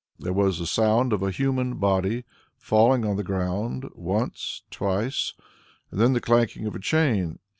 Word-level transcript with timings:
There 0.17 0.33
was 0.33 0.57
the 0.57 0.65
sound 0.65 1.13
of 1.13 1.21
a 1.21 1.29
human 1.29 1.75
body 1.75 2.25
falling 2.57 3.05
on 3.05 3.17
the 3.17 3.23
ground 3.23 3.87
once 3.93 4.63
twice, 4.71 5.35
and 5.91 6.01
then 6.01 6.13
the 6.13 6.19
clanking 6.19 6.65
of 6.65 6.73
a 6.73 6.79
chain. 6.79 7.37